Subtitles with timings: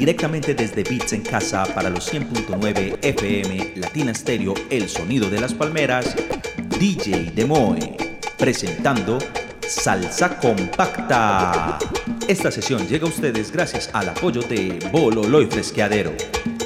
[0.00, 5.52] directamente desde Beats en Casa para los 100.9 FM Latina Stereo El Sonido de las
[5.52, 6.16] Palmeras,
[6.78, 7.98] DJ Demoe,
[8.38, 9.18] presentando
[9.60, 11.78] Salsa Compacta.
[12.26, 16.14] Esta sesión llega a ustedes gracias al apoyo de Bololo y Fresqueadero.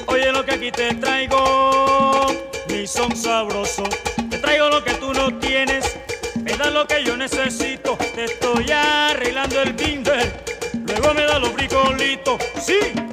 [0.07, 2.27] Oye lo que aquí te traigo,
[2.69, 3.83] mi son sabroso.
[4.29, 5.97] Te traigo lo que tú no tienes,
[6.41, 7.97] me da lo que yo necesito.
[8.15, 10.41] Te estoy arreglando el binder,
[10.87, 12.41] luego me da los bricolitos.
[12.61, 13.04] Sí.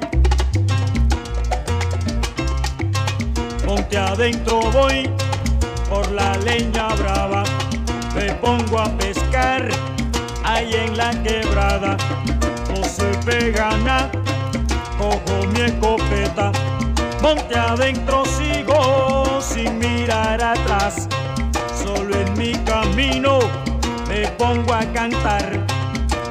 [3.93, 5.07] monte adentro voy,
[5.87, 7.43] por la leña brava,
[8.15, 9.69] me pongo a pescar,
[10.43, 11.95] ahí en la quebrada,
[12.69, 14.09] no se pega nada,
[14.97, 16.51] cojo mi escopeta,
[17.21, 21.07] monte adentro sigo sin mirar atrás,
[21.83, 23.37] solo en mi camino
[24.07, 25.59] me pongo a cantar,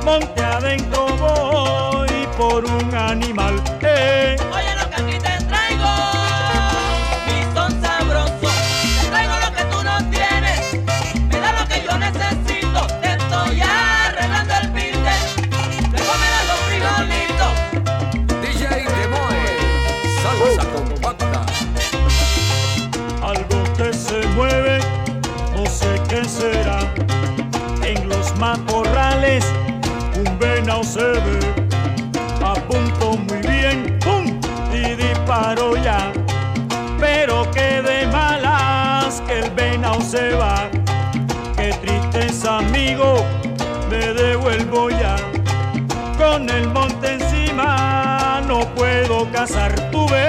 [0.04, 3.62] monte adentro voy por un animal.
[3.82, 4.36] Eh.
[30.82, 31.38] se ve.
[32.44, 34.26] Apunto muy bien, ¡pum!
[34.72, 36.12] Y disparo ya.
[36.98, 40.68] Pero que de malas que el venao se va.
[41.56, 43.24] Qué tristeza, amigo,
[43.90, 45.16] me devuelvo ya.
[46.18, 49.72] Con el monte encima no puedo cazar.
[49.90, 50.21] Tuve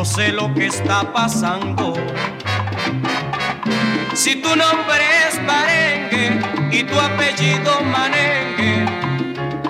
[0.00, 1.92] no sé lo que está pasando.
[4.14, 6.40] Si tu nombre es Parengue
[6.72, 8.86] y tu apellido Manengue,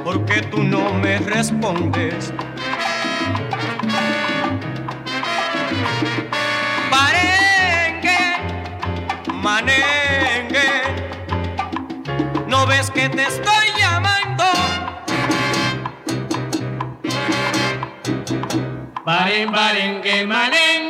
[0.04, 2.32] ¿por qué tú no me respondes?
[6.92, 8.20] Parengue,
[9.34, 10.70] Manengue,
[12.46, 13.49] ¿no ves que te estoy
[19.10, 20.89] Paren, parenque, marengue,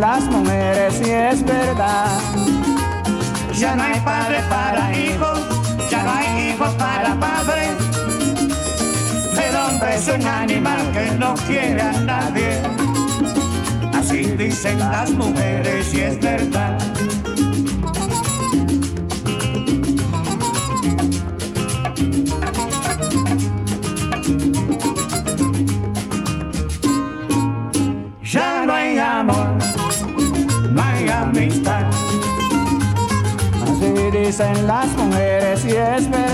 [0.00, 2.18] las mujeres y es verdad.
[3.54, 5.38] Ya no hay padre para hijos,
[5.90, 7.70] ya no hay hijos para padres.
[9.46, 12.62] El hombre es un animal que no quiere a nadie.
[13.92, 16.78] Así dicen las mujeres y es verdad.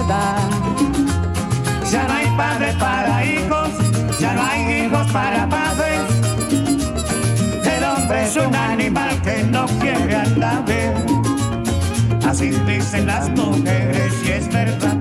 [0.06, 0.36] Verdad.
[1.90, 3.68] Ya no hay padre para hijos,
[4.18, 6.00] ya no hay hijos para padres.
[7.64, 10.92] El hombre es un animal que no quiere a nadie.
[12.26, 14.96] Así dicen las mujeres y es verdad.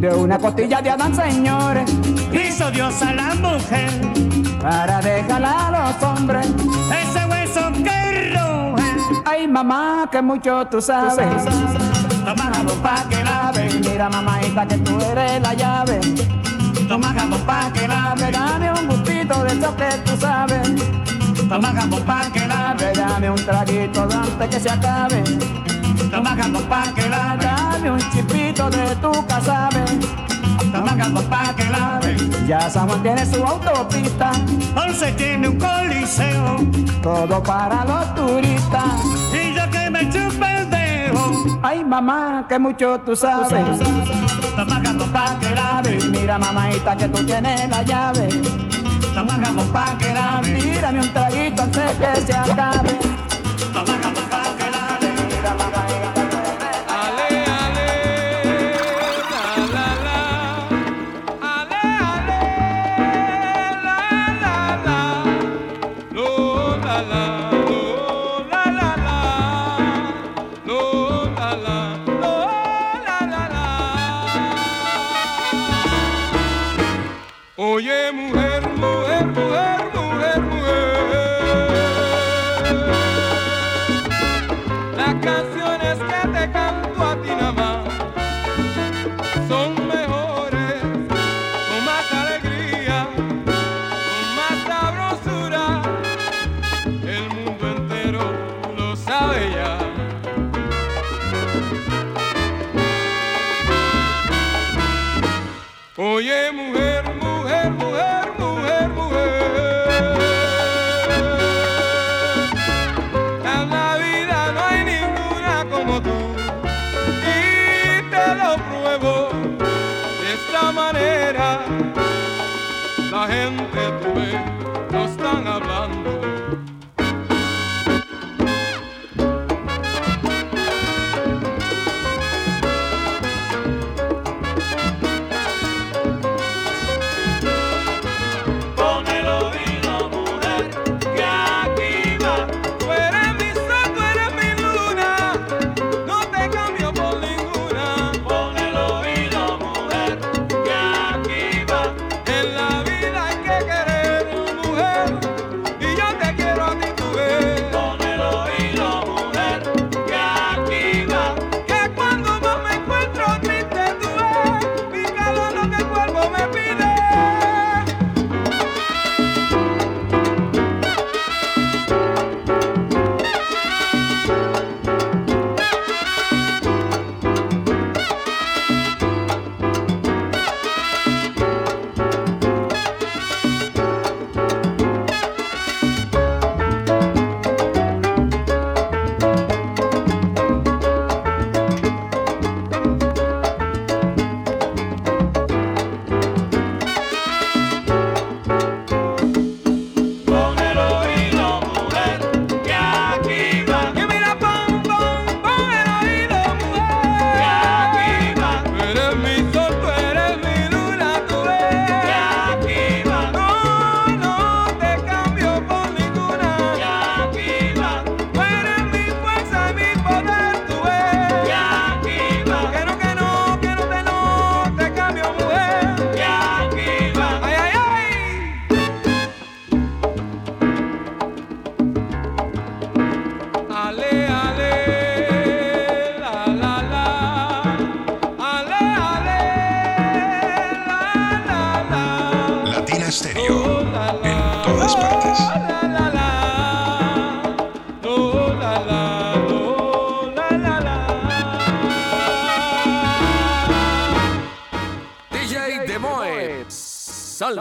[0.00, 1.90] De una costilla de Adán, señores,
[2.32, 3.90] hizo Dios a la mujer
[4.60, 6.46] para dejarla a los hombres.
[6.46, 9.22] Ese hueso que ruge.
[9.24, 11.44] Ay, mamá, que mucho tú sabes.
[12.24, 13.39] Toma jabón pa' que lave.
[13.90, 16.00] Mira, mamáita, que tú eres la llave.
[16.88, 18.30] Toma jabón pa' que lave.
[18.30, 20.68] Dame un gustito de eso que tú sabes.
[21.48, 22.92] Toma jabón pa' que lave.
[22.94, 25.24] Dame un traguito antes que se acabe.
[26.08, 27.44] Toma jabón pa' que lave.
[27.44, 29.84] Dame un chipito de tu casabe.
[30.72, 32.16] Toma jabón pa' que lave.
[32.46, 34.30] Ya San Juan tiene su autopista.
[34.76, 36.58] Once tiene un coliseo.
[37.02, 38.94] Todo para los turistas.
[39.32, 40.59] Y yo que me chupe.
[41.62, 43.78] Ay, mamá, que mucho tú sabes.
[44.56, 45.98] Toma jabón pa' que lave.
[46.10, 48.28] Mira, mamáita, que tú tienes la llave.
[49.14, 50.54] Toma jabón pa' que lave.
[50.54, 53.09] Tírame un traguito antes que se acabe.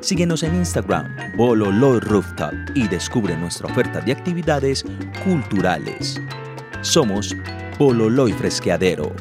[0.00, 4.84] Síguenos en Instagram, Bololo Rooftop, y descubre nuestra oferta de actividades
[5.22, 6.18] culturales.
[6.80, 7.36] Somos
[7.78, 9.12] Bololo y Fresqueadero.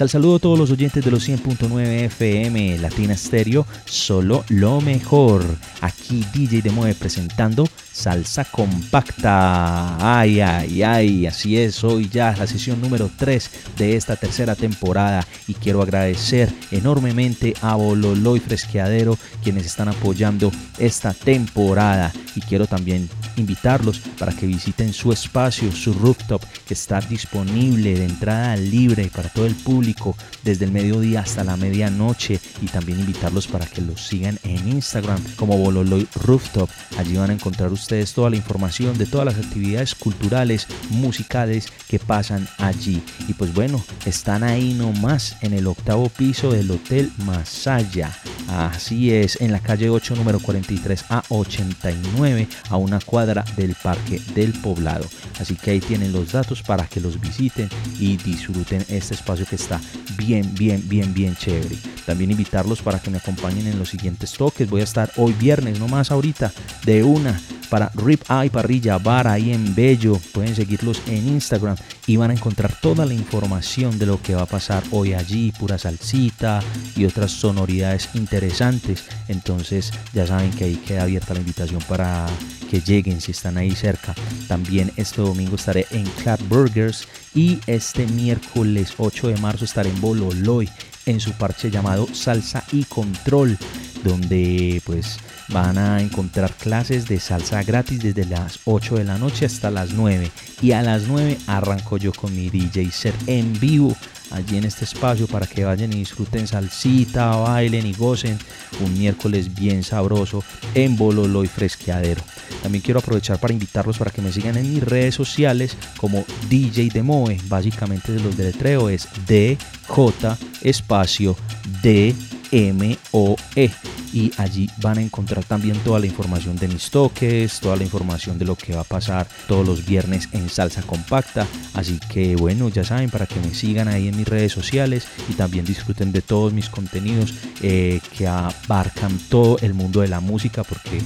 [0.00, 5.44] Sal saludo a todos los oyentes de los 100.9 FM Latina Stereo, solo lo mejor.
[5.82, 7.68] Aquí DJ Demoe presentando
[8.00, 9.98] Salsa Compacta.
[10.00, 15.22] Ay, ay, ay, así es, hoy ya la sesión número 3 de esta tercera temporada
[15.46, 22.66] y quiero agradecer enormemente a Bololo y Fresqueadero quienes están apoyando esta temporada y quiero
[22.66, 29.10] también invitarlos para que visiten su espacio, su rooftop que está disponible de entrada libre
[29.14, 33.82] para todo el público desde el mediodía hasta la medianoche y también invitarlos para que
[33.82, 36.70] los sigan en Instagram como Bololoy Rooftop.
[36.96, 41.98] Allí van a encontrar ustedes toda la información de todas las actividades culturales, musicales que
[41.98, 43.02] pasan allí.
[43.28, 48.16] Y pues bueno, están ahí nomás en el octavo piso del Hotel Masaya.
[48.48, 54.20] Así es, en la calle 8, número 43 a 89, a una cuadra del Parque
[54.34, 55.06] del Poblado.
[55.40, 59.56] Así que ahí tienen los datos para que los visiten y disfruten este espacio que
[59.56, 59.80] está
[60.16, 61.76] bien, bien, bien, bien chévere.
[62.06, 64.68] También invitarlos para que me acompañen en los siguientes toques.
[64.70, 66.52] Voy a estar hoy viernes, no más ahorita,
[66.84, 70.20] de una para Rip Eye Parrilla Bar ahí en Bello.
[70.32, 74.42] Pueden seguirlos en Instagram y van a encontrar toda la información de lo que va
[74.42, 76.60] a pasar hoy allí, pura salsita
[76.96, 79.04] y otras sonoridades interesantes.
[79.28, 82.26] Entonces ya saben que ahí queda abierta la invitación para
[82.70, 84.14] que lleguen si están ahí cerca.
[84.48, 90.00] También este domingo estaré en Club Burgers y este miércoles 8 de marzo estaré en
[90.00, 90.68] Bololoy
[91.06, 93.58] en su parche llamado Salsa y Control.
[94.04, 99.46] Donde pues van a encontrar clases de salsa gratis desde las 8 de la noche
[99.46, 100.30] hasta las 9
[100.62, 103.96] y a las 9 arranco yo con mi DJ set en vivo
[104.30, 108.38] allí en este espacio para que vayan y disfruten salsita, bailen y gocen
[108.80, 110.42] un miércoles bien sabroso
[110.74, 112.22] en Bololo y Fresqueadero.
[112.62, 116.90] También quiero aprovechar para invitarlos para que me sigan en mis redes sociales como DJ
[116.92, 117.38] Demoe.
[117.46, 121.36] Básicamente de los deletreo es DJ espacio
[121.82, 122.14] D
[122.52, 123.70] M-O-E.
[124.12, 128.38] Y allí van a encontrar también toda la información de mis toques, toda la información
[128.38, 131.46] de lo que va a pasar todos los viernes en Salsa Compacta.
[131.74, 135.34] Así que bueno, ya saben, para que me sigan ahí en mis redes sociales y
[135.34, 140.64] también disfruten de todos mis contenidos eh, que abarcan todo el mundo de la música,
[140.64, 141.00] porque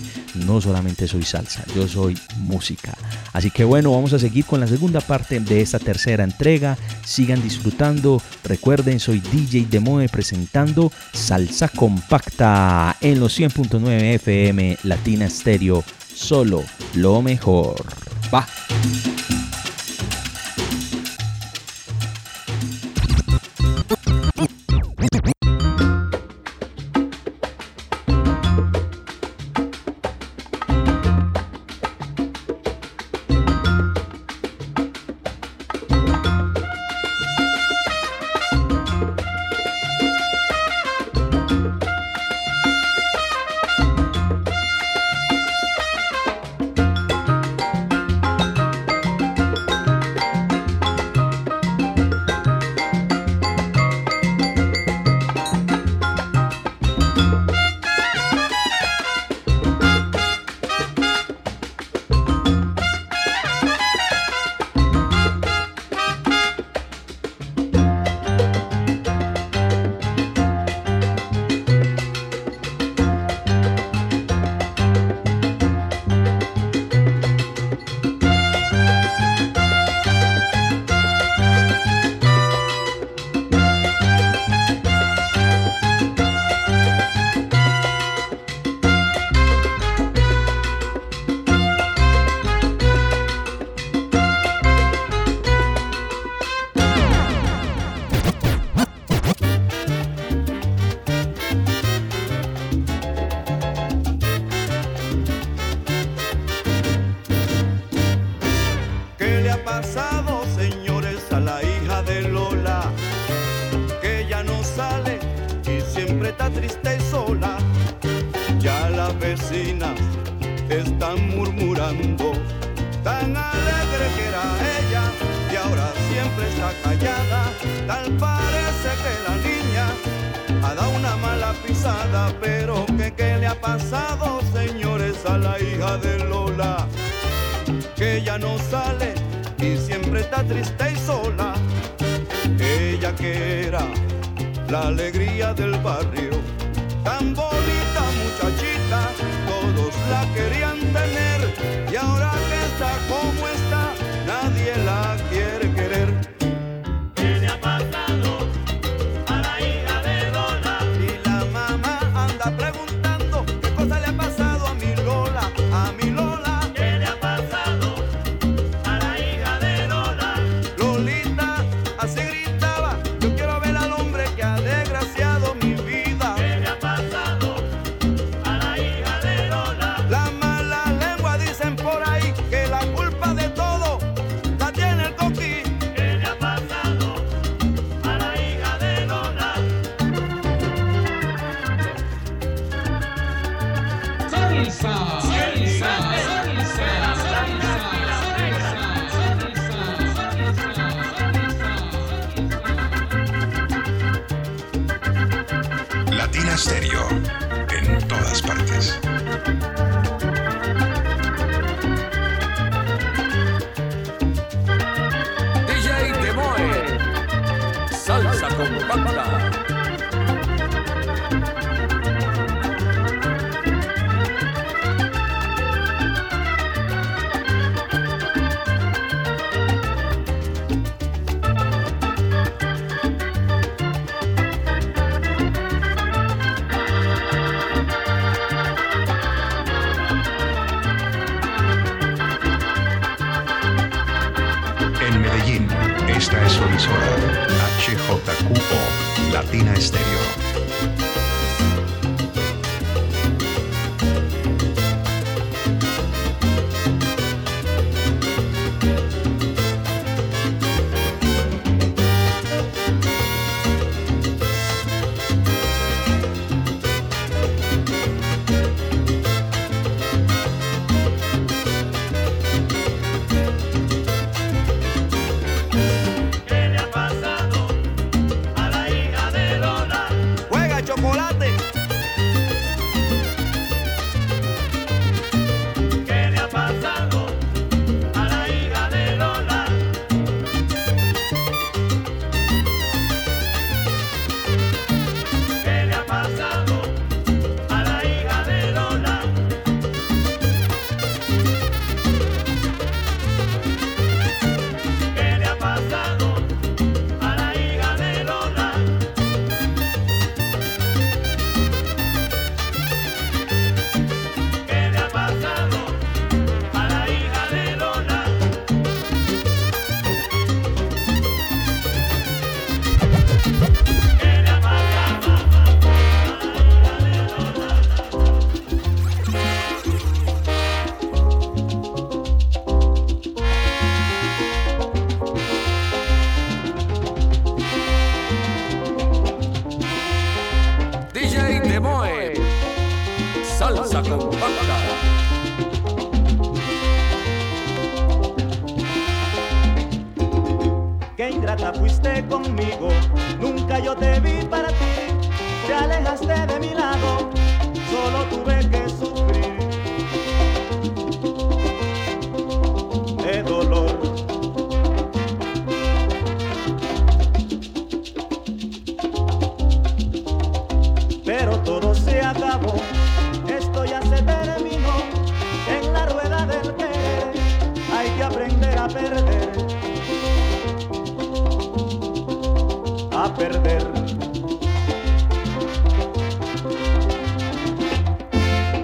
[0.47, 2.97] no solamente soy salsa, yo soy música.
[3.35, 6.79] Así que bueno, vamos a seguir con la segunda parte de esta tercera entrega.
[7.05, 8.23] Sigan disfrutando.
[8.45, 11.34] Recuerden, soy DJ Demoe presentando Salsa
[11.77, 15.83] Compacta en los 100.9 FM Latina Stereo.
[16.15, 16.63] Solo
[16.95, 17.85] lo mejor.
[18.33, 18.47] Va.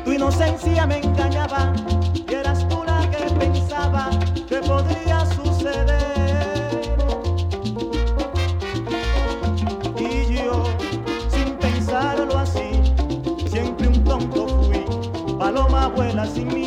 [0.05, 1.73] Tu inocencia me engañaba,
[2.29, 4.11] y eras tú la que pensaba
[4.47, 6.95] que podría suceder.
[9.99, 10.63] Y yo,
[11.31, 12.71] sin pensarlo así,
[13.47, 14.85] siempre un tonto fui,
[15.39, 16.60] paloma vuela sin mí.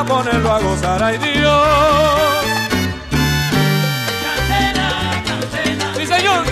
[0.00, 2.44] Para ponerlo a gozar, ay Dios.
[5.96, 6.44] Sí, señor.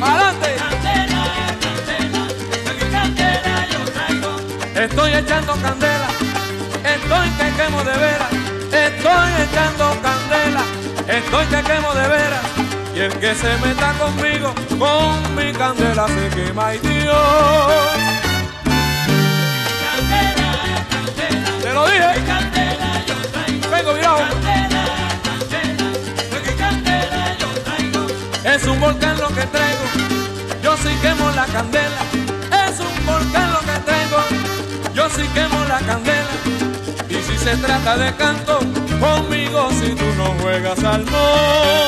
[0.00, 0.56] Adelante.
[4.74, 6.08] Estoy echando candela,
[6.84, 8.32] estoy que quemo de veras,
[8.72, 10.62] estoy echando candela,
[11.08, 12.44] estoy que quemo de veras.
[12.94, 18.25] Y el que se meta conmigo, con mi candela se quema, ay Dios.
[23.70, 23.92] Vengo.
[28.44, 29.84] Es un volcán lo que traigo,
[30.62, 32.00] yo sí quemo la candela.
[32.66, 34.16] Es un volcán lo que traigo,
[34.94, 36.30] yo sí quemo la candela.
[37.10, 38.60] Y si se trata de canto,
[38.98, 41.85] conmigo si tú no juegas al mon.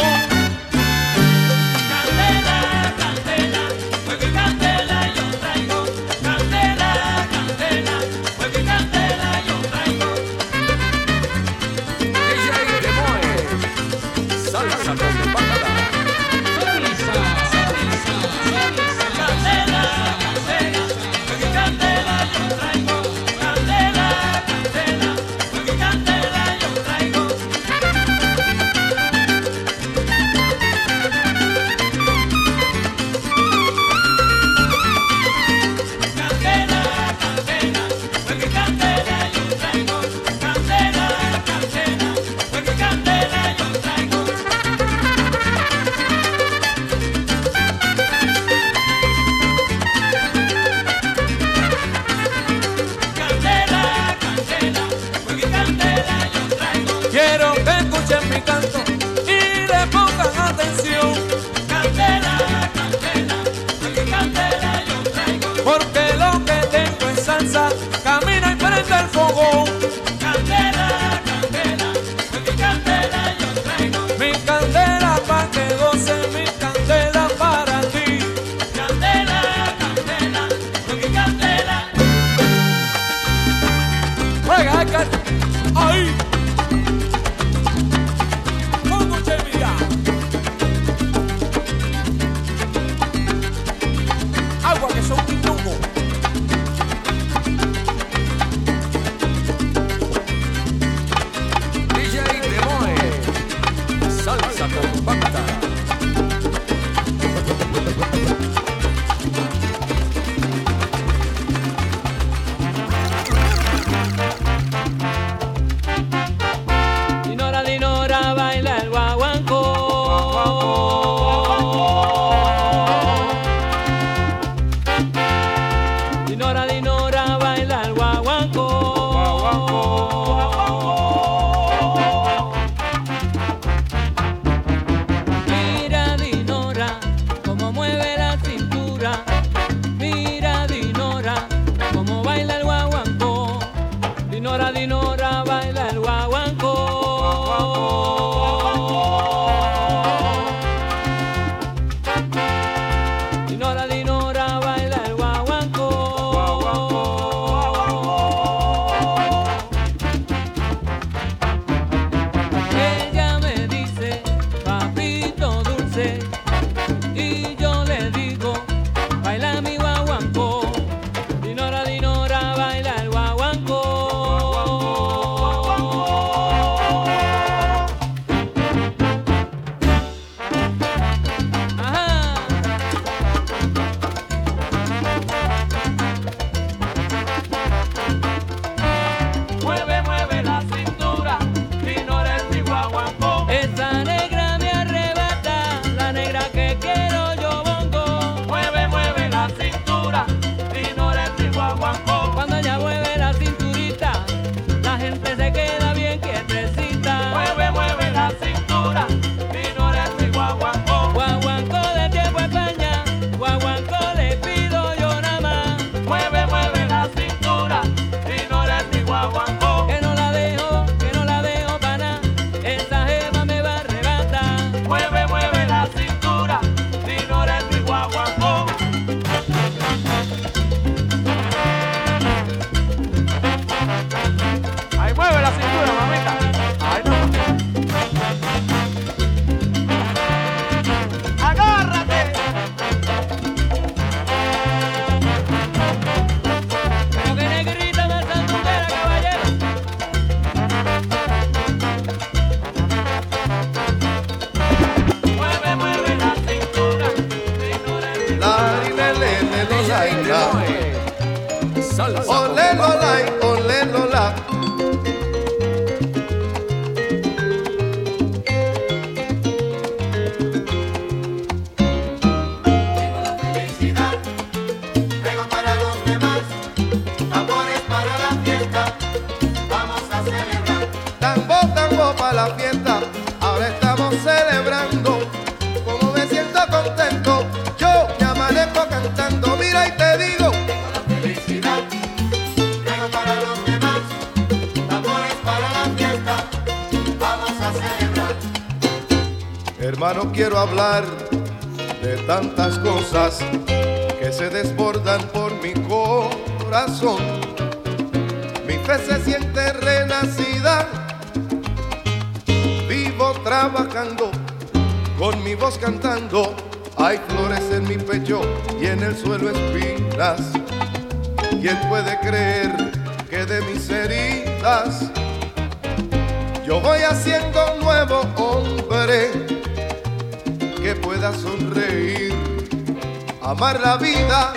[333.59, 334.53] Amar la vida?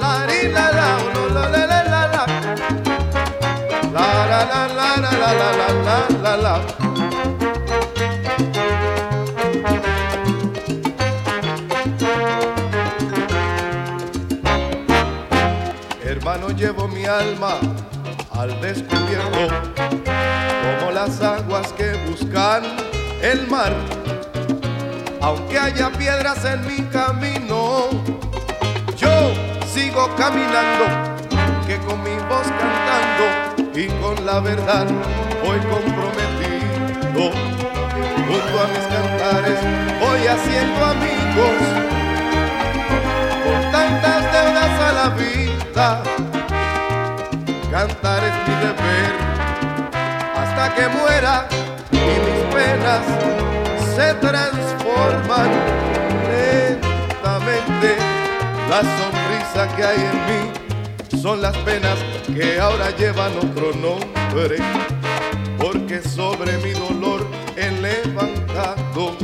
[0.00, 0.90] La la la
[1.34, 2.24] la la la la.
[3.94, 6.54] La la la la la la la la la la.
[16.04, 17.54] Hermano, llevo mi alma
[18.32, 19.46] al descubierto,
[20.64, 22.64] como las aguas que buscan
[23.22, 23.72] el mar.
[25.22, 27.90] Aunque haya piedras en mi camino,
[28.96, 29.32] yo
[29.72, 30.84] sigo caminando,
[31.64, 34.86] que con mi voz cantando y con la verdad
[35.44, 37.30] voy comprometido.
[38.26, 39.60] Junto a mis cantares
[40.00, 41.58] voy haciendo amigos
[43.44, 46.02] con tantas deudas a la vida.
[47.70, 49.12] Cantar es mi deber
[50.36, 51.46] hasta que muera
[51.92, 53.61] y mis penas
[53.94, 55.50] se transforman
[56.30, 57.96] lentamente.
[58.70, 64.56] La sonrisa que hay en mí son las penas que ahora llevan otro nombre,
[65.58, 67.26] porque sobre mi dolor
[67.56, 69.16] he levantado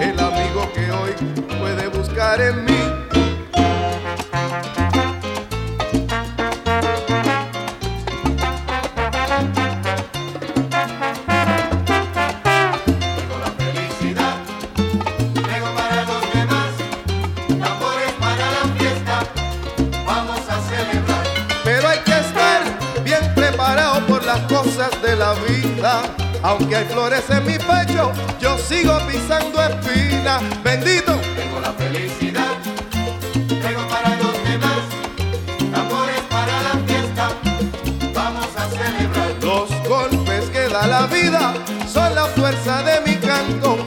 [0.00, 1.12] el amigo que hoy
[1.58, 3.17] puede buscar en mí.
[26.42, 30.42] Aunque hay flores en mi pecho, yo sigo pisando espinas.
[30.62, 31.18] Bendito.
[31.36, 32.54] Tengo la felicidad,
[33.60, 34.78] traigo para los demás,
[35.72, 37.30] tambores para la fiesta,
[38.14, 39.34] vamos a celebrar.
[39.42, 41.54] Los golpes que da la vida
[41.92, 43.78] son la fuerza de mi canto.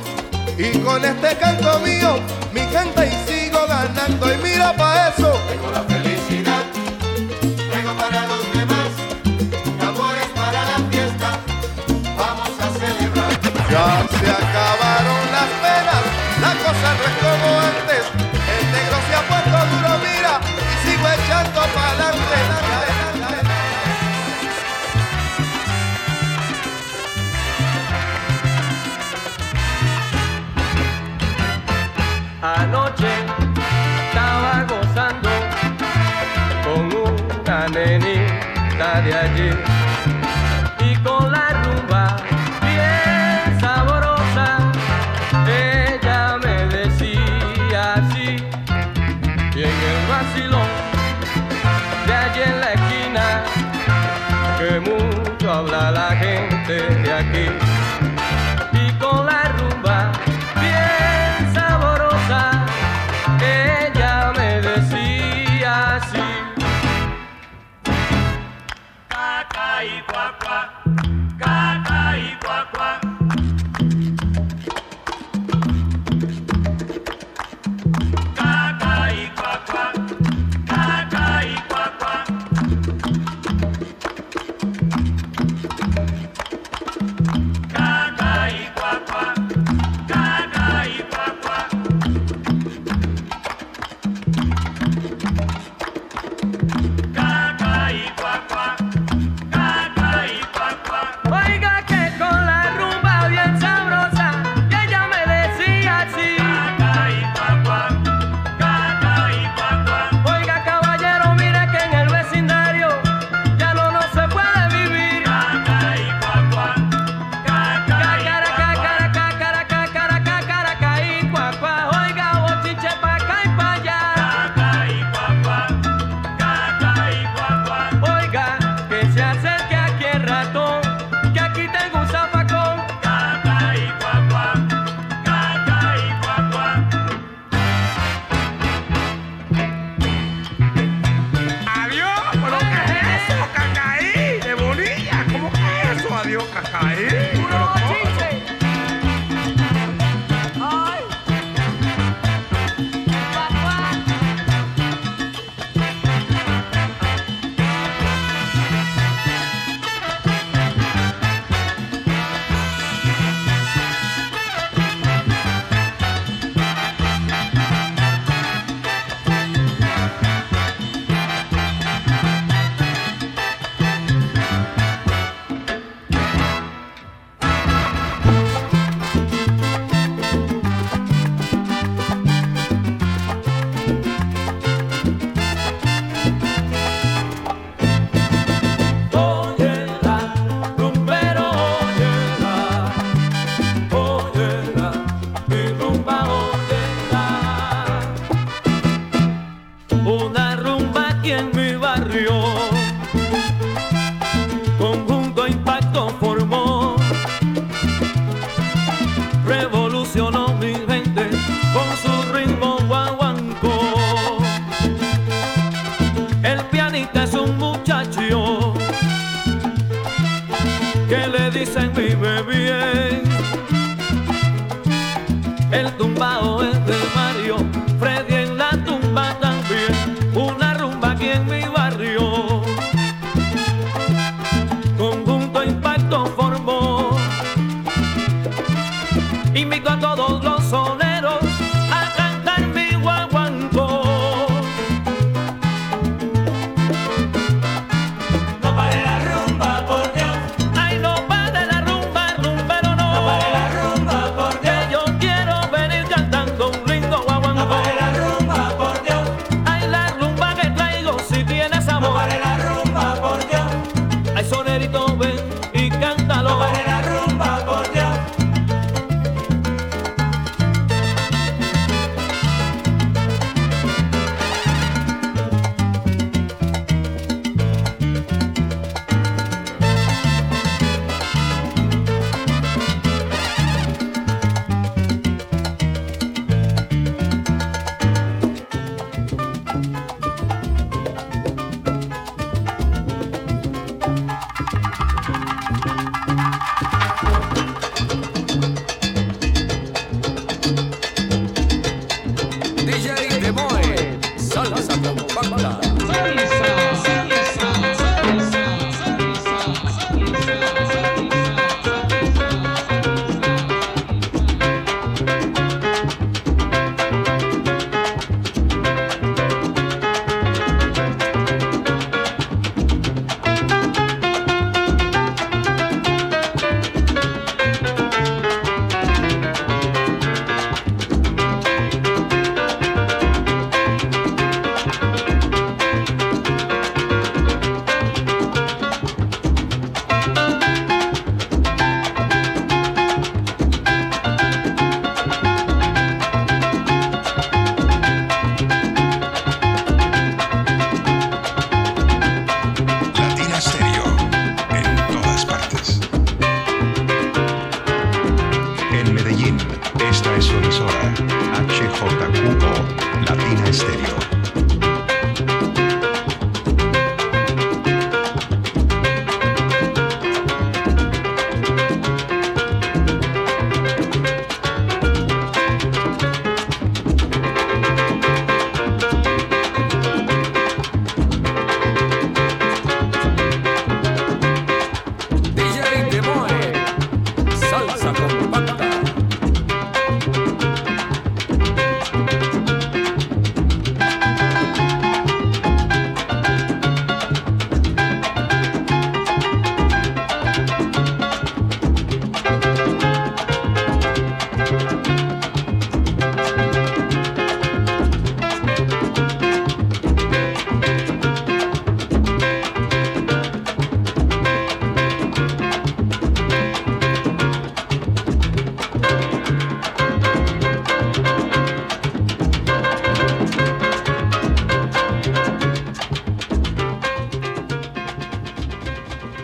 [0.58, 2.20] Y con este canto mío,
[2.54, 4.34] mi gente y sigo ganando.
[4.34, 5.34] Y mira pa' eso.